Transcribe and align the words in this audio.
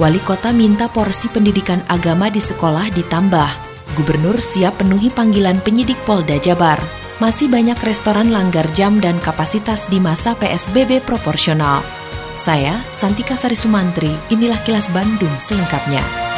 Wali 0.00 0.16
kota 0.24 0.48
minta 0.48 0.88
porsi 0.88 1.28
pendidikan 1.28 1.84
agama 1.84 2.32
di 2.32 2.40
sekolah 2.40 2.88
ditambah. 2.88 3.50
Gubernur 4.00 4.40
siap 4.40 4.80
penuhi 4.80 5.12
panggilan 5.12 5.60
penyidik 5.60 6.00
Polda 6.08 6.40
Jabar. 6.40 6.80
Masih 7.20 7.52
banyak 7.52 7.76
restoran 7.84 8.32
langgar 8.32 8.64
jam 8.72 8.96
dan 8.96 9.20
kapasitas 9.20 9.84
di 9.92 10.00
masa 10.00 10.32
PSBB 10.40 11.04
proporsional. 11.04 11.84
Saya, 12.32 12.80
Santika 12.96 13.36
Sari 13.36 13.52
Sumantri, 13.52 14.08
inilah 14.32 14.56
kilas 14.64 14.88
Bandung 14.88 15.36
selengkapnya. 15.36 16.29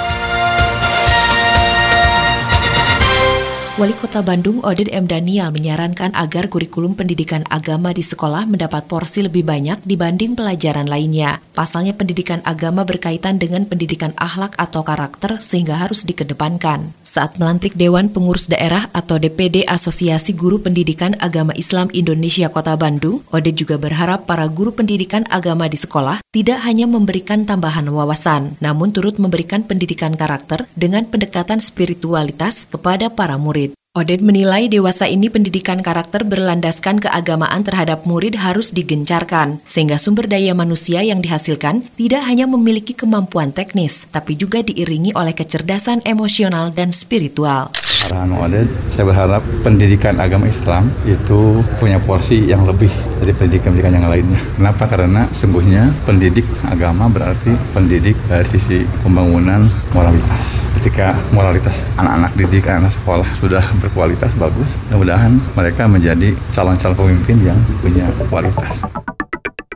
Wali 3.82 3.98
Kota 3.98 4.22
Bandung 4.22 4.62
Oded 4.62 4.86
M. 4.94 5.10
Daniel 5.10 5.50
menyarankan 5.50 6.14
agar 6.14 6.46
kurikulum 6.46 6.94
pendidikan 6.94 7.42
agama 7.50 7.90
di 7.90 8.06
sekolah 8.06 8.46
mendapat 8.46 8.86
porsi 8.86 9.26
lebih 9.26 9.42
banyak 9.42 9.82
dibanding 9.82 10.38
pelajaran 10.38 10.86
lainnya. 10.86 11.42
Pasalnya 11.50 11.90
pendidikan 11.90 12.38
agama 12.46 12.86
berkaitan 12.86 13.42
dengan 13.42 13.66
pendidikan 13.66 14.14
akhlak 14.14 14.54
atau 14.54 14.86
karakter 14.86 15.42
sehingga 15.42 15.82
harus 15.82 16.06
dikedepankan. 16.06 16.94
Saat 17.02 17.42
melantik 17.42 17.74
Dewan 17.74 18.06
Pengurus 18.06 18.46
Daerah 18.46 18.86
atau 18.94 19.18
DPD 19.18 19.66
Asosiasi 19.66 20.30
Guru 20.30 20.62
Pendidikan 20.62 21.18
Agama 21.18 21.50
Islam 21.58 21.90
Indonesia 21.90 22.54
Kota 22.54 22.78
Bandung, 22.78 23.26
Oded 23.34 23.58
juga 23.58 23.82
berharap 23.82 24.30
para 24.30 24.46
guru 24.46 24.70
pendidikan 24.70 25.26
agama 25.26 25.66
di 25.66 25.74
sekolah 25.74 26.22
tidak 26.30 26.62
hanya 26.62 26.86
memberikan 26.86 27.44
tambahan 27.50 27.90
wawasan, 27.90 28.54
namun 28.62 28.94
turut 28.94 29.18
memberikan 29.18 29.66
pendidikan 29.66 30.14
karakter 30.14 30.70
dengan 30.78 31.02
pendekatan 31.02 31.58
spiritualitas 31.58 32.64
kepada 32.70 33.10
para 33.10 33.34
murid. 33.34 33.71
Oded 33.92 34.24
menilai 34.24 34.72
dewasa 34.72 35.04
ini 35.04 35.28
pendidikan 35.28 35.84
karakter 35.84 36.24
berlandaskan 36.24 36.96
keagamaan 36.96 37.60
terhadap 37.60 38.08
murid 38.08 38.40
harus 38.40 38.72
digencarkan, 38.72 39.60
sehingga 39.68 40.00
sumber 40.00 40.24
daya 40.24 40.56
manusia 40.56 41.04
yang 41.04 41.20
dihasilkan 41.20 41.84
tidak 42.00 42.24
hanya 42.24 42.48
memiliki 42.48 42.96
kemampuan 42.96 43.52
teknis, 43.52 44.08
tapi 44.08 44.32
juga 44.32 44.64
diiringi 44.64 45.12
oleh 45.12 45.36
kecerdasan 45.36 46.00
emosional 46.08 46.72
dan 46.72 46.88
spiritual. 46.88 47.68
Arahan 48.10 48.34
Oded, 48.34 48.68
saya 48.90 49.04
berharap 49.06 49.42
pendidikan 49.62 50.18
agama 50.18 50.50
Islam 50.50 50.90
itu 51.06 51.62
punya 51.78 52.02
porsi 52.02 52.50
yang 52.50 52.66
lebih 52.66 52.90
dari 53.22 53.30
pendidikan-pendidikan 53.30 53.94
yang 53.94 54.08
lainnya. 54.10 54.40
Kenapa? 54.58 54.90
Karena 54.90 55.22
sungguhnya 55.30 55.94
pendidik 56.02 56.44
agama 56.66 57.06
berarti 57.06 57.54
pendidik 57.70 58.18
dari 58.26 58.46
sisi 58.48 58.82
pembangunan 59.06 59.62
moralitas 59.94 60.62
ketika 60.82 61.14
moralitas 61.30 61.86
anak-anak 61.94 62.34
didik, 62.34 62.66
anak, 62.66 62.90
-anak 62.90 62.92
sekolah 62.98 63.28
sudah 63.38 63.62
berkualitas 63.78 64.34
bagus, 64.34 64.74
mudah-mudahan 64.90 65.38
mereka 65.54 65.86
menjadi 65.86 66.34
calon-calon 66.50 66.98
pemimpin 66.98 67.38
yang 67.54 67.58
punya 67.78 68.10
kualitas. 68.26 68.82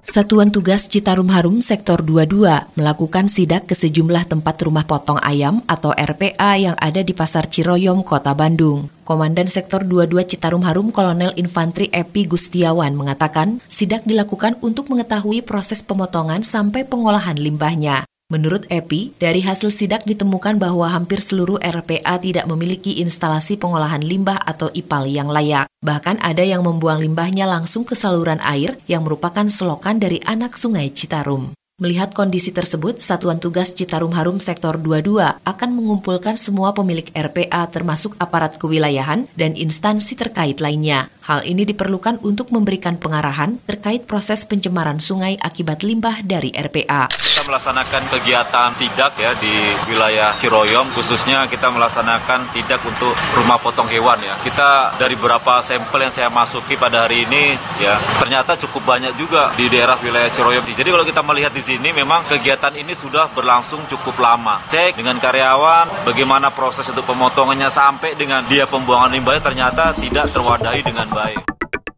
Satuan 0.06 0.54
Tugas 0.54 0.86
Citarum 0.86 1.26
Harum 1.34 1.58
Sektor 1.58 1.98
22 1.98 2.78
melakukan 2.78 3.26
sidak 3.26 3.66
ke 3.66 3.74
sejumlah 3.74 4.30
tempat 4.30 4.54
rumah 4.62 4.86
potong 4.86 5.18
ayam 5.18 5.66
atau 5.66 5.90
RPA 5.90 6.54
yang 6.54 6.78
ada 6.78 7.02
di 7.02 7.10
Pasar 7.10 7.50
Ciroyom, 7.50 8.06
Kota 8.06 8.30
Bandung. 8.30 8.86
Komandan 9.02 9.50
Sektor 9.50 9.82
22 9.82 10.30
Citarum 10.30 10.62
Harum 10.62 10.94
Kolonel 10.94 11.34
Infantri 11.34 11.90
Epi 11.90 12.30
Gustiawan 12.30 12.94
mengatakan 12.94 13.58
sidak 13.66 14.06
dilakukan 14.06 14.54
untuk 14.62 14.86
mengetahui 14.94 15.42
proses 15.42 15.82
pemotongan 15.82 16.46
sampai 16.46 16.86
pengolahan 16.86 17.34
limbahnya. 17.34 18.06
Menurut 18.26 18.66
Epi, 18.66 19.14
dari 19.22 19.38
hasil 19.38 19.70
sidak 19.70 20.02
ditemukan 20.02 20.58
bahwa 20.58 20.90
hampir 20.90 21.22
seluruh 21.22 21.62
RPA 21.62 22.18
tidak 22.18 22.50
memiliki 22.50 22.98
instalasi 22.98 23.54
pengolahan 23.54 24.02
limbah 24.02 24.42
atau 24.42 24.66
IPAL 24.74 25.06
yang 25.06 25.30
layak. 25.30 25.70
Bahkan 25.78 26.18
ada 26.18 26.42
yang 26.42 26.66
membuang 26.66 27.06
limbahnya 27.06 27.46
langsung 27.46 27.86
ke 27.86 27.94
saluran 27.94 28.42
air 28.42 28.82
yang 28.90 29.06
merupakan 29.06 29.46
selokan 29.46 30.02
dari 30.02 30.18
anak 30.26 30.58
sungai 30.58 30.90
Citarum. 30.90 31.54
Melihat 31.76 32.16
kondisi 32.16 32.56
tersebut, 32.56 33.04
Satuan 33.04 33.36
Tugas 33.36 33.76
Citarum 33.76 34.08
Harum 34.16 34.40
Sektor 34.40 34.80
22 34.80 35.44
akan 35.44 35.70
mengumpulkan 35.76 36.32
semua 36.32 36.72
pemilik 36.72 37.04
RPA 37.12 37.68
termasuk 37.68 38.16
aparat 38.16 38.56
kewilayahan 38.56 39.28
dan 39.36 39.52
instansi 39.52 40.16
terkait 40.16 40.64
lainnya. 40.64 41.12
Hal 41.28 41.44
ini 41.44 41.68
diperlukan 41.68 42.24
untuk 42.24 42.48
memberikan 42.48 42.96
pengarahan 42.96 43.60
terkait 43.68 44.08
proses 44.08 44.48
pencemaran 44.48 45.04
sungai 45.04 45.36
akibat 45.36 45.84
limbah 45.84 46.24
dari 46.24 46.48
RPA. 46.48 47.12
Kita 47.12 47.44
melaksanakan 47.44 48.08
kegiatan 48.08 48.72
sidak 48.72 49.20
ya 49.20 49.36
di 49.36 49.76
wilayah 49.92 50.32
Ciroyom, 50.40 50.96
khususnya 50.96 51.44
kita 51.44 51.68
melaksanakan 51.68 52.48
sidak 52.56 52.80
untuk 52.88 53.12
rumah 53.36 53.60
potong 53.60 53.92
hewan 53.92 54.16
ya. 54.24 54.40
Kita 54.40 54.96
dari 54.96 55.12
beberapa 55.12 55.60
sampel 55.60 56.08
yang 56.08 56.14
saya 56.14 56.32
masuki 56.32 56.80
pada 56.80 57.04
hari 57.04 57.28
ini 57.28 57.52
ya, 57.84 58.00
ternyata 58.16 58.56
cukup 58.64 58.96
banyak 58.96 59.12
juga 59.20 59.52
di 59.60 59.68
daerah 59.68 60.00
wilayah 60.00 60.32
Ciroyom. 60.32 60.64
Jadi 60.64 60.88
kalau 60.88 61.04
kita 61.04 61.20
melihat 61.20 61.52
di 61.52 61.65
sini 61.66 61.90
memang 61.90 62.30
kegiatan 62.30 62.70
ini 62.78 62.94
sudah 62.94 63.26
berlangsung 63.34 63.82
cukup 63.90 64.22
lama. 64.22 64.62
Cek 64.70 64.94
dengan 64.94 65.18
karyawan 65.18 66.06
bagaimana 66.06 66.54
proses 66.54 66.86
untuk 66.86 67.02
pemotongannya 67.10 67.66
sampai 67.66 68.14
dengan 68.14 68.46
dia 68.46 68.70
pembuangan 68.70 69.10
limbahnya 69.10 69.42
ternyata 69.42 69.90
tidak 69.98 70.30
terwadahi 70.30 70.86
dengan 70.86 71.10
baik. 71.10 71.42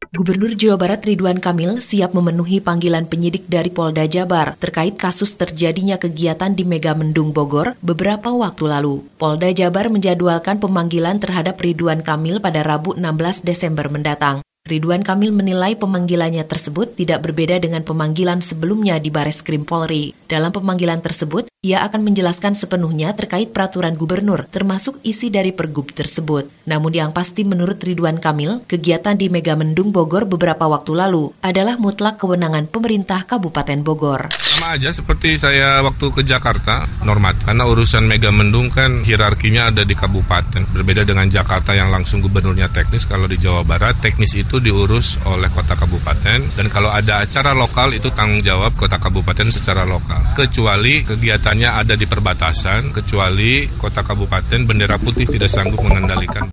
Gubernur 0.09 0.57
Jawa 0.57 0.81
Barat 0.81 1.05
Ridwan 1.05 1.37
Kamil 1.37 1.85
siap 1.85 2.17
memenuhi 2.17 2.65
panggilan 2.65 3.05
penyidik 3.07 3.45
dari 3.45 3.69
Polda 3.69 4.09
Jabar 4.09 4.57
terkait 4.57 4.97
kasus 4.97 5.37
terjadinya 5.37 6.01
kegiatan 6.01 6.49
di 6.57 6.65
Mega 6.65 6.97
Mendung 6.97 7.37
Bogor 7.37 7.77
beberapa 7.85 8.33
waktu 8.33 8.73
lalu. 8.73 9.05
Polda 9.21 9.53
Jabar 9.53 9.93
menjadwalkan 9.93 10.65
pemanggilan 10.65 11.21
terhadap 11.21 11.61
Ridwan 11.61 12.01
Kamil 12.01 12.41
pada 12.41 12.65
Rabu 12.65 12.97
16 12.97 13.45
Desember 13.45 13.93
mendatang. 13.93 14.48
Ridwan 14.69 15.01
Kamil 15.01 15.33
menilai 15.33 15.81
pemanggilannya 15.81 16.45
tersebut 16.45 16.93
tidak 16.93 17.25
berbeda 17.25 17.57
dengan 17.57 17.81
pemanggilan 17.81 18.45
sebelumnya 18.45 19.01
di 19.01 19.09
Bares 19.09 19.41
Krim 19.41 19.65
Polri. 19.65 20.13
Dalam 20.29 20.53
pemanggilan 20.53 21.01
tersebut, 21.01 21.49
ia 21.65 21.81
akan 21.89 22.05
menjelaskan 22.05 22.53
sepenuhnya 22.53 23.17
terkait 23.17 23.57
peraturan 23.57 23.97
gubernur, 23.97 24.45
termasuk 24.53 25.01
isi 25.09 25.33
dari 25.33 25.57
pergub 25.57 25.89
tersebut. 25.97 26.53
Namun 26.69 26.93
yang 26.93 27.17
pasti 27.17 27.49
menurut 27.49 27.81
Ridwan 27.81 28.21
Kamil, 28.21 28.61
kegiatan 28.69 29.17
di 29.17 29.33
Mega 29.33 29.57
Mendung 29.57 29.89
Bogor 29.89 30.29
beberapa 30.29 30.69
waktu 30.69 30.93
lalu 30.93 31.33
adalah 31.41 31.81
mutlak 31.81 32.21
kewenangan 32.21 32.69
pemerintah 32.69 33.25
Kabupaten 33.25 33.81
Bogor. 33.81 34.29
Sama 34.37 34.77
aja 34.77 34.93
seperti 34.93 35.41
saya 35.41 35.81
waktu 35.81 36.13
ke 36.13 36.29
Jakarta, 36.29 36.85
normat. 37.09 37.41
Karena 37.41 37.65
urusan 37.65 38.05
Mega 38.05 38.29
Mendung 38.29 38.69
kan 38.69 39.01
hierarkinya 39.01 39.73
ada 39.73 39.81
di 39.83 39.97
kabupaten. 39.97 40.77
Berbeda 40.77 41.09
dengan 41.09 41.27
Jakarta 41.33 41.73
yang 41.73 41.89
langsung 41.89 42.21
gubernurnya 42.21 42.69
teknis, 42.69 43.09
kalau 43.09 43.25
di 43.25 43.41
Jawa 43.41 43.65
Barat 43.65 43.97
teknis 43.99 44.37
itu 44.37 44.58
diurus 44.61 45.19
oleh 45.27 45.51
kota 45.51 45.75
kabupaten 45.75 46.55
dan 46.55 46.67
kalau 46.71 46.93
ada 46.93 47.25
acara 47.25 47.57
lokal 47.57 47.97
itu 47.97 48.13
tanggung 48.15 48.45
jawab 48.45 48.77
kota 48.79 49.01
kabupaten 49.01 49.49
secara 49.51 49.83
lokal. 49.89 50.37
Kecuali 50.37 51.03
kegiatannya 51.03 51.75
ada 51.75 51.95
di 51.99 52.07
perbatasan, 52.07 52.93
kecuali 52.95 53.67
kota 53.75 54.07
kabupaten 54.07 54.69
bendera 54.69 55.01
putih 55.01 55.27
tidak 55.27 55.51
sanggup 55.51 55.81
mengendalikan. 55.83 56.47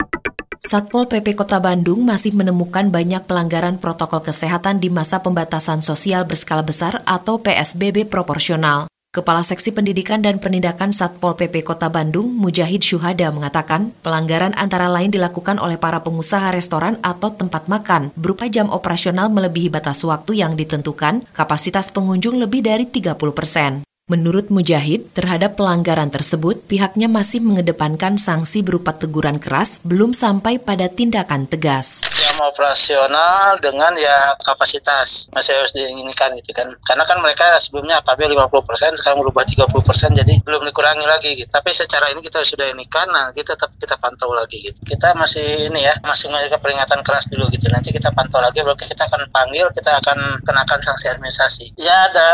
Satpol 0.66 1.06
PP 1.06 1.38
Kota 1.38 1.62
Bandung 1.62 2.02
masih 2.02 2.34
menemukan 2.34 2.90
banyak 2.90 3.30
pelanggaran 3.30 3.78
protokol 3.78 4.26
kesehatan 4.26 4.82
di 4.82 4.90
masa 4.90 5.22
pembatasan 5.22 5.86
sosial 5.86 6.26
berskala 6.26 6.66
besar 6.66 7.06
atau 7.06 7.38
PSBB 7.38 8.10
proporsional. 8.10 8.90
Kepala 9.16 9.48
Seksi 9.48 9.72
Pendidikan 9.72 10.20
dan 10.20 10.44
Penindakan 10.44 10.92
Satpol 10.92 11.40
PP 11.40 11.64
Kota 11.64 11.88
Bandung, 11.88 12.36
Mujahid 12.36 12.84
Syuhada 12.84 13.32
mengatakan, 13.32 13.96
pelanggaran 14.04 14.52
antara 14.60 14.92
lain 14.92 15.08
dilakukan 15.08 15.56
oleh 15.56 15.80
para 15.80 16.04
pengusaha 16.04 16.52
restoran 16.52 17.00
atau 17.00 17.32
tempat 17.32 17.72
makan, 17.72 18.12
berupa 18.20 18.52
jam 18.52 18.68
operasional 18.68 19.32
melebihi 19.32 19.72
batas 19.72 20.04
waktu 20.04 20.44
yang 20.44 20.60
ditentukan, 20.60 21.24
kapasitas 21.32 21.96
pengunjung 21.96 22.36
lebih 22.44 22.60
dari 22.68 22.92
30 22.92 23.16
persen. 23.32 23.88
Menurut 24.12 24.52
Mujahid, 24.52 25.08
terhadap 25.16 25.56
pelanggaran 25.56 26.12
tersebut, 26.12 26.68
pihaknya 26.68 27.08
masih 27.08 27.40
mengedepankan 27.40 28.20
sanksi 28.20 28.68
berupa 28.68 28.92
teguran 28.92 29.40
keras, 29.40 29.80
belum 29.88 30.12
sampai 30.12 30.60
pada 30.60 30.92
tindakan 30.92 31.48
tegas. 31.48 32.04
Jam 32.36 32.52
operasional 32.52 33.56
dengan 33.64 33.96
ya 33.96 34.36
kapasitas 34.44 35.32
masih 35.32 35.56
harus 35.56 35.72
diinginkan 35.72 36.36
gitu 36.36 36.52
kan. 36.52 36.68
Karena 36.84 37.08
kan 37.08 37.24
mereka 37.24 37.48
sebelumnya 37.64 38.04
AKB 38.04 38.28
50%, 38.28 39.00
sekarang 39.00 39.24
berubah 39.24 39.48
30%, 39.48 39.72
jadi 40.20 40.44
belum 40.44 40.68
dikurangi 40.68 41.08
lagi 41.08 41.32
gitu. 41.40 41.48
Tapi 41.48 41.72
secara 41.72 42.12
ini 42.12 42.20
kita 42.20 42.44
sudah 42.44 42.68
inikan, 42.76 43.08
nah 43.08 43.32
kita 43.32 43.56
tetap 43.56 43.72
kita 43.80 43.96
pantau 44.04 44.36
lagi 44.36 44.60
gitu. 44.60 44.84
Kita 44.84 45.16
masih 45.16 45.72
ini 45.72 45.80
ya, 45.80 45.96
masih 46.04 46.28
menjaga 46.28 46.60
peringatan 46.60 47.00
keras 47.08 47.32
dulu 47.32 47.48
gitu. 47.56 47.72
Nanti 47.72 47.96
kita 47.96 48.12
pantau 48.12 48.44
lagi, 48.44 48.60
baru 48.60 48.76
kita 48.76 49.08
akan 49.08 49.32
panggil, 49.32 49.72
kita 49.72 49.96
akan 50.04 50.20
kenakan 50.44 50.80
sanksi 50.84 51.16
administrasi. 51.16 51.66
Ya 51.80 52.12
ada 52.12 52.28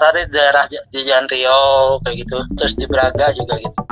tadi 0.00 0.32
daerah 0.32 0.64
di 0.64 1.04
Riau 1.04 2.00
kayak 2.00 2.16
gitu 2.24 2.40
terus 2.56 2.72
di 2.80 2.88
Braga 2.88 3.28
juga 3.36 3.60
gitu 3.60 3.91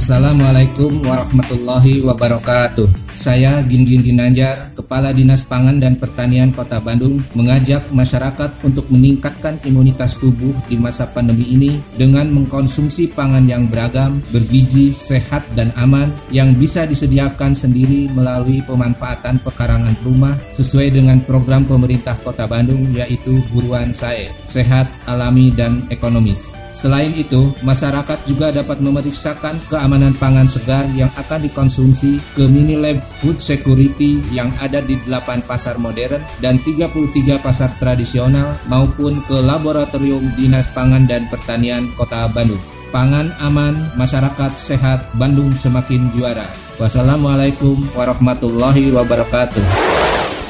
Assalamualaikum 0.00 1.04
warahmatullahi 1.04 2.00
wabarakatuh. 2.00 2.88
Saya 3.12 3.60
Gingin 3.68 4.00
Ginanjar, 4.00 4.72
Kepala 4.72 5.12
Dinas 5.12 5.44
Pangan 5.44 5.76
dan 5.76 6.00
Pertanian 6.00 6.56
Kota 6.56 6.80
Bandung, 6.80 7.20
mengajak 7.36 7.84
masyarakat 7.92 8.48
untuk 8.64 8.88
meningkatkan 8.88 9.60
imunitas 9.60 10.16
tubuh 10.16 10.56
di 10.72 10.80
masa 10.80 11.04
pandemi 11.12 11.44
ini 11.52 11.84
dengan 12.00 12.32
mengkonsumsi 12.32 13.12
pangan 13.12 13.44
yang 13.44 13.68
beragam, 13.68 14.24
bergizi, 14.32 14.88
sehat, 14.88 15.44
dan 15.52 15.68
aman 15.76 16.08
yang 16.32 16.56
bisa 16.56 16.88
disediakan 16.88 17.52
sendiri 17.52 18.08
melalui 18.16 18.64
pemanfaatan 18.64 19.36
pekarangan 19.44 20.00
rumah 20.00 20.32
sesuai 20.48 20.96
dengan 20.96 21.20
program 21.28 21.68
pemerintah 21.68 22.16
Kota 22.24 22.48
Bandung 22.48 22.88
yaitu 22.96 23.44
Buruan 23.52 23.92
Sae, 23.92 24.32
sehat, 24.48 24.88
alami, 25.04 25.52
dan 25.52 25.84
ekonomis. 25.92 26.56
Selain 26.70 27.10
itu, 27.18 27.50
masyarakat 27.66 28.22
juga 28.30 28.54
dapat 28.54 28.78
memeriksakan 28.78 29.58
keamanan 29.66 30.14
pangan 30.14 30.46
segar 30.46 30.86
yang 30.94 31.10
akan 31.18 31.42
dikonsumsi 31.50 32.22
ke 32.38 32.46
mini 32.46 32.78
lab 32.78 33.02
food 33.10 33.42
security 33.42 34.22
yang 34.30 34.54
ada 34.62 34.78
di 34.78 34.94
8 35.02 35.50
pasar 35.50 35.82
modern 35.82 36.22
dan 36.38 36.62
33 36.62 37.42
pasar 37.42 37.74
tradisional 37.82 38.54
maupun 38.70 39.18
ke 39.26 39.34
laboratorium 39.34 40.22
Dinas 40.38 40.70
Pangan 40.70 41.10
dan 41.10 41.26
Pertanian 41.26 41.90
Kota 41.98 42.30
Bandung. 42.30 42.62
Pangan 42.94 43.34
aman, 43.42 43.74
masyarakat 43.98 44.54
sehat, 44.54 45.10
Bandung 45.14 45.54
semakin 45.54 46.10
juara. 46.14 46.46
Wassalamualaikum 46.78 47.82
warahmatullahi 47.98 48.94
wabarakatuh. 48.94 49.62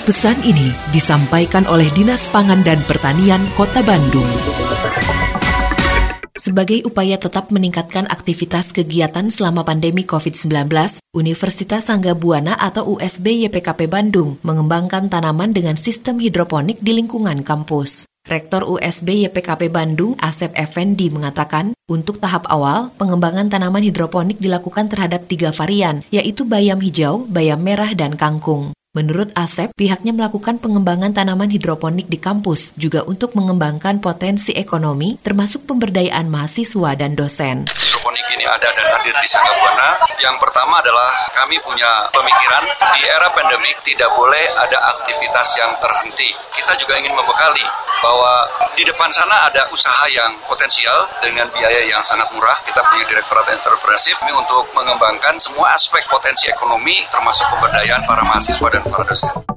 Pesan 0.09 0.41
ini 0.45 0.73
disampaikan 0.93 1.69
oleh 1.69 1.89
Dinas 1.93 2.29
Pangan 2.33 2.65
dan 2.65 2.81
Pertanian 2.89 3.45
Kota 3.57 3.85
Bandung. 3.85 4.29
Sebagai 6.51 6.83
upaya 6.83 7.15
tetap 7.15 7.55
meningkatkan 7.55 8.11
aktivitas 8.11 8.75
kegiatan 8.75 9.31
selama 9.31 9.63
pandemi 9.63 10.03
COVID-19, 10.03 10.67
Universitas 11.15 11.87
Sangga 11.87 12.11
Buana 12.19 12.59
atau 12.59 12.99
USB 12.99 13.47
YPKP 13.47 13.87
Bandung 13.87 14.35
mengembangkan 14.43 15.07
tanaman 15.07 15.55
dengan 15.55 15.79
sistem 15.79 16.19
hidroponik 16.19 16.83
di 16.83 16.99
lingkungan 16.99 17.47
kampus. 17.47 18.11
Rektor 18.27 18.67
USB 18.67 19.31
YPKP 19.31 19.71
Bandung, 19.71 20.19
Asep 20.19 20.51
Effendi, 20.59 21.07
mengatakan, 21.15 21.71
untuk 21.87 22.19
tahap 22.19 22.51
awal, 22.51 22.91
pengembangan 22.99 23.47
tanaman 23.47 23.87
hidroponik 23.87 24.43
dilakukan 24.43 24.91
terhadap 24.91 25.31
tiga 25.31 25.55
varian, 25.55 26.03
yaitu 26.11 26.43
bayam 26.43 26.83
hijau, 26.83 27.31
bayam 27.31 27.63
merah, 27.63 27.95
dan 27.95 28.19
kangkung. 28.19 28.75
Menurut 28.91 29.31
Asep, 29.39 29.71
pihaknya 29.79 30.11
melakukan 30.11 30.59
pengembangan 30.59 31.15
tanaman 31.15 31.47
hidroponik 31.47 32.11
di 32.11 32.19
kampus 32.19 32.75
juga 32.75 33.07
untuk 33.07 33.39
mengembangkan 33.39 34.03
potensi 34.03 34.51
ekonomi 34.51 35.15
termasuk 35.23 35.63
pemberdayaan 35.63 36.27
mahasiswa 36.27 36.99
dan 36.99 37.15
dosen 37.15 37.71
hidroponik 38.01 38.33
ini 38.33 38.49
ada 38.49 38.73
dan 38.73 38.87
hadir 38.97 39.13
di 39.13 39.29
Buana. 39.29 40.01
Yang 40.17 40.37
pertama 40.41 40.81
adalah 40.81 41.13
kami 41.37 41.61
punya 41.61 42.09
pemikiran 42.09 42.65
di 42.97 43.05
era 43.05 43.29
pandemik 43.29 43.77
tidak 43.85 44.09
boleh 44.17 44.41
ada 44.57 44.97
aktivitas 44.97 45.61
yang 45.61 45.69
terhenti. 45.77 46.33
Kita 46.57 46.73
juga 46.81 46.97
ingin 46.97 47.13
membekali 47.13 47.61
bahwa 48.01 48.49
di 48.73 48.89
depan 48.89 49.13
sana 49.13 49.53
ada 49.53 49.69
usaha 49.69 50.09
yang 50.09 50.33
potensial 50.49 51.05
dengan 51.21 51.45
biaya 51.53 51.85
yang 51.85 52.01
sangat 52.01 52.33
murah. 52.33 52.57
Kita 52.65 52.81
punya 52.89 53.05
Direktorat 53.05 53.53
Entrepreneurship 53.53 54.17
ini 54.25 54.33
untuk 54.33 54.65
mengembangkan 54.73 55.37
semua 55.37 55.77
aspek 55.77 56.01
potensi 56.09 56.49
ekonomi 56.49 57.05
termasuk 57.13 57.53
pemberdayaan 57.53 58.09
para 58.09 58.25
mahasiswa 58.25 58.69
dan 58.73 58.81
para 58.89 59.05
dosen. 59.05 59.50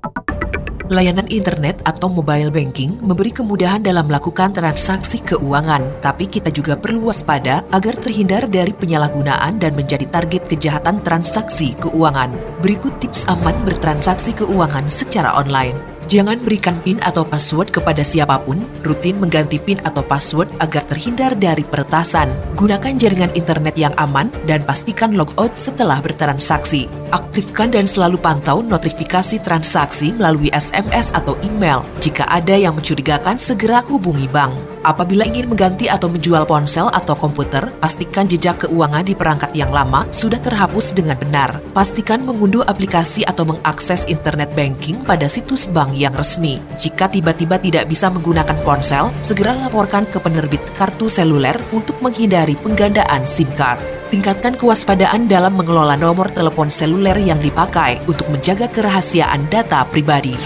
Layanan 0.94 1.26
internet 1.34 1.82
atau 1.90 2.06
mobile 2.06 2.54
banking 2.54 3.02
memberi 3.02 3.34
kemudahan 3.34 3.82
dalam 3.82 4.06
melakukan 4.06 4.54
transaksi 4.54 5.18
keuangan, 5.26 5.82
tapi 6.06 6.30
kita 6.30 6.54
juga 6.54 6.78
perlu 6.78 7.10
waspada 7.10 7.66
agar 7.74 7.98
terhindar 7.98 8.46
dari 8.46 8.78
penyalahgunaan 8.78 9.58
dan 9.58 9.74
menjadi 9.74 10.06
target 10.06 10.46
kejahatan 10.46 11.02
transaksi 11.02 11.74
keuangan. 11.82 12.30
Berikut 12.62 12.94
tips 13.02 13.26
aman 13.26 13.58
bertransaksi 13.66 14.38
keuangan 14.38 14.86
secara 14.86 15.34
online. 15.34 15.93
Jangan 16.14 16.46
berikan 16.46 16.78
PIN 16.86 17.02
atau 17.02 17.26
password 17.26 17.74
kepada 17.74 18.06
siapa 18.06 18.38
pun, 18.38 18.62
rutin 18.86 19.18
mengganti 19.18 19.58
PIN 19.58 19.82
atau 19.82 20.06
password 20.06 20.46
agar 20.62 20.86
terhindar 20.86 21.34
dari 21.34 21.66
peretasan. 21.66 22.30
Gunakan 22.54 23.02
jaringan 23.02 23.34
internet 23.34 23.74
yang 23.74 23.98
aman 23.98 24.30
dan 24.46 24.62
pastikan 24.62 25.18
logout 25.18 25.58
setelah 25.58 25.98
bertransaksi. 26.06 26.86
Aktifkan 27.10 27.74
dan 27.74 27.90
selalu 27.90 28.22
pantau 28.22 28.62
notifikasi 28.62 29.42
transaksi 29.42 30.14
melalui 30.14 30.54
SMS 30.54 31.10
atau 31.18 31.34
email. 31.42 31.82
Jika 31.98 32.30
ada 32.30 32.54
yang 32.54 32.78
mencurigakan, 32.78 33.42
segera 33.42 33.82
hubungi 33.90 34.30
bank. 34.30 34.73
Apabila 34.84 35.24
ingin 35.24 35.48
mengganti 35.48 35.88
atau 35.88 36.12
menjual 36.12 36.44
ponsel 36.44 36.92
atau 36.92 37.16
komputer, 37.16 37.72
pastikan 37.80 38.28
jejak 38.28 38.68
keuangan 38.68 39.08
di 39.08 39.16
perangkat 39.16 39.56
yang 39.56 39.72
lama 39.72 40.04
sudah 40.12 40.44
terhapus 40.44 40.92
dengan 40.92 41.16
benar. 41.16 41.64
Pastikan 41.72 42.28
mengunduh 42.28 42.68
aplikasi 42.68 43.24
atau 43.24 43.48
mengakses 43.48 44.04
internet 44.12 44.52
banking 44.52 45.00
pada 45.08 45.32
situs 45.32 45.72
bank 45.72 45.96
yang 45.96 46.12
resmi. 46.12 46.60
Jika 46.76 47.08
tiba-tiba 47.08 47.56
tidak 47.64 47.88
bisa 47.88 48.12
menggunakan 48.12 48.60
ponsel, 48.68 49.08
segera 49.24 49.56
laporkan 49.56 50.04
ke 50.04 50.20
penerbit 50.20 50.60
kartu 50.76 51.08
seluler 51.08 51.56
untuk 51.72 51.96
menghindari 52.04 52.60
penggandaan 52.60 53.24
SIM 53.24 53.48
card. 53.56 53.80
Tingkatkan 54.12 54.60
kewaspadaan 54.60 55.26
dalam 55.32 55.58
mengelola 55.58 55.96
nomor 55.98 56.30
telepon 56.30 56.70
seluler 56.70 57.18
yang 57.18 57.40
dipakai 57.40 58.04
untuk 58.06 58.30
menjaga 58.30 58.70
kerahasiaan 58.70 59.48
data 59.48 59.88
pribadi. 59.90 60.38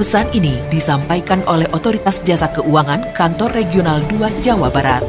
Pesan 0.00 0.32
ini 0.32 0.56
disampaikan 0.72 1.44
oleh 1.44 1.68
Otoritas 1.76 2.24
Jasa 2.24 2.48
Keuangan 2.48 3.12
Kantor 3.12 3.52
Regional 3.52 4.00
2 4.08 4.40
Jawa 4.40 4.72
Barat. 4.72 5.04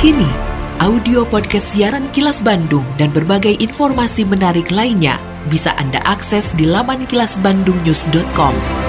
Kini, 0.00 0.32
audio 0.80 1.28
podcast 1.28 1.76
siaran 1.76 2.08
Kilas 2.08 2.40
Bandung 2.40 2.88
dan 2.96 3.12
berbagai 3.12 3.60
informasi 3.60 4.24
menarik 4.24 4.72
lainnya 4.72 5.20
bisa 5.52 5.76
Anda 5.76 6.00
akses 6.08 6.56
di 6.56 6.64
laman 6.64 7.04
kilasbandungnews.com. 7.04 8.81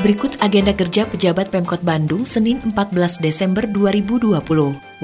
Berikut 0.00 0.32
agenda 0.40 0.72
kerja 0.72 1.04
pejabat 1.04 1.52
Pemkot 1.52 1.84
Bandung 1.84 2.24
Senin 2.24 2.56
14 2.64 3.20
Desember 3.20 3.68
2020. 3.68 4.40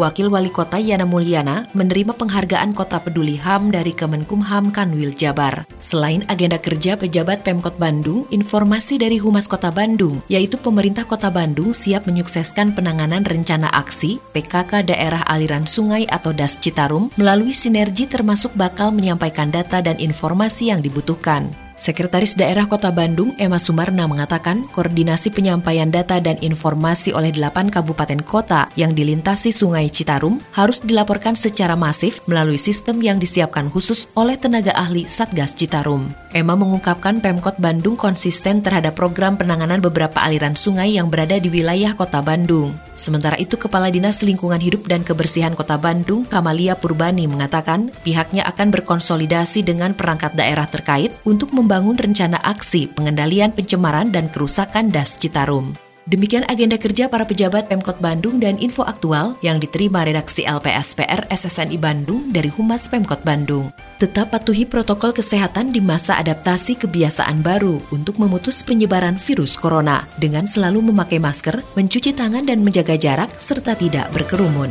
Wakil 0.00 0.32
Wali 0.32 0.48
Kota 0.48 0.81
Yana 0.81 1.04
Mulyana 1.04 1.69
menerima 1.76 2.16
penghargaan 2.16 2.72
Kota 2.72 3.04
Peduli 3.04 3.37
HAM 3.37 3.76
dari 3.76 3.93
Kemenkumham 3.93 4.72
Kanwil 4.72 5.12
Jabar. 5.12 5.69
Selain 5.76 6.25
agenda 6.32 6.56
kerja 6.56 6.97
pejabat 6.97 7.44
Pemkot 7.44 7.76
Bandung, 7.76 8.25
informasi 8.32 8.97
dari 8.97 9.21
Humas 9.21 9.44
Kota 9.44 9.68
Bandung, 9.68 10.25
yaitu 10.32 10.56
pemerintah 10.56 11.04
Kota 11.04 11.28
Bandung 11.28 11.76
siap 11.76 12.09
menyukseskan 12.09 12.73
penanganan 12.73 13.21
rencana 13.28 13.68
aksi 13.76 14.16
PKK 14.32 14.97
Daerah 14.97 15.28
Aliran 15.28 15.68
Sungai 15.68 16.09
atau 16.09 16.32
DAS 16.32 16.56
Citarum 16.56 17.12
melalui 17.21 17.52
sinergi 17.52 18.09
termasuk 18.09 18.56
bakal 18.56 18.97
menyampaikan 18.97 19.52
data 19.52 19.85
dan 19.85 20.00
informasi 20.00 20.73
yang 20.73 20.80
dibutuhkan. 20.80 21.65
Sekretaris 21.76 22.33
Daerah 22.40 22.64
Kota 22.64 22.88
Bandung, 22.88 23.37
Emma 23.37 23.61
Sumarna 23.61 24.09
mengatakan, 24.09 24.64
koordinasi 24.73 25.28
penyampaian 25.28 25.92
data 25.92 26.16
dan 26.25 26.40
informasi 26.40 27.12
oleh 27.12 27.37
delapan 27.37 27.68
kabupaten 27.68 28.25
kota 28.25 28.73
yang 28.80 28.97
dilintasi 28.97 29.52
Sungai 29.52 29.92
Citarum 29.92 30.40
harus 30.56 30.80
dilaporkan 30.80 31.37
secara 31.37 31.76
masif 31.76 32.25
melalui 32.25 32.56
sistem 32.56 33.04
yang 33.04 33.21
disiapkan 33.21 33.68
khusus 33.68 34.09
oleh 34.16 34.40
tenaga 34.40 34.73
ahli 34.73 35.04
Satgas 35.04 35.52
Citarum. 35.52 36.09
Emma 36.33 36.56
mengungkapkan 36.56 37.21
Pemkot 37.21 37.61
Bandung 37.61 37.97
konsisten 37.97 38.64
terhadap 38.64 38.97
program 38.97 39.37
penanganan 39.37 39.85
beberapa 39.85 40.21
aliran 40.25 40.56
sungai 40.56 40.97
yang 40.97 41.12
berada 41.12 41.37
di 41.37 41.52
wilayah 41.52 41.92
Kota 41.92 42.25
Bandung. 42.25 42.73
Sementara 42.97 43.37
itu, 43.37 43.61
Kepala 43.61 43.92
Dinas 43.92 44.25
Lingkungan 44.25 44.61
Hidup 44.61 44.88
dan 44.88 45.04
Kebersihan 45.04 45.52
Kota 45.52 45.76
Bandung, 45.76 46.25
Kamalia 46.25 46.73
Purbani, 46.76 47.28
mengatakan 47.28 47.92
pihaknya 48.00 48.49
akan 48.49 48.73
berkonsolidasi 48.73 49.61
dengan 49.61 49.92
perangkat 49.92 50.33
daerah 50.33 50.64
terkait 50.64 51.12
untuk 51.28 51.52
membangun 51.66 51.99
rencana 51.99 52.38
aksi 52.46 52.87
pengendalian 52.94 53.50
pencemaran 53.50 54.14
dan 54.14 54.30
kerusakan 54.30 54.94
das 54.94 55.18
Citarum. 55.18 55.75
Demikian 56.06 56.46
agenda 56.46 56.78
kerja 56.78 57.11
para 57.11 57.26
pejabat 57.26 57.66
Pemkot 57.66 57.99
Bandung 57.99 58.38
dan 58.38 58.54
info 58.62 58.87
aktual 58.87 59.35
yang 59.42 59.58
diterima 59.58 60.06
redaksi 60.06 60.46
LPSPR 60.46 61.26
SSNI 61.26 61.75
Bandung 61.82 62.30
dari 62.30 62.46
Humas 62.46 62.87
Pemkot 62.87 63.26
Bandung. 63.26 63.75
Tetap 63.99 64.30
patuhi 64.30 64.62
protokol 64.62 65.11
kesehatan 65.11 65.75
di 65.75 65.82
masa 65.82 66.14
adaptasi 66.23 66.78
kebiasaan 66.78 67.42
baru 67.42 67.82
untuk 67.90 68.23
memutus 68.23 68.62
penyebaran 68.62 69.18
virus 69.18 69.58
corona 69.58 70.06
dengan 70.23 70.46
selalu 70.46 70.94
memakai 70.94 71.18
masker, 71.18 71.66
mencuci 71.75 72.14
tangan 72.14 72.46
dan 72.46 72.62
menjaga 72.62 72.94
jarak 72.94 73.35
serta 73.42 73.75
tidak 73.75 74.06
berkerumun. 74.14 74.70